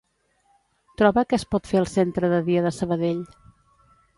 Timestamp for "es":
1.41-1.45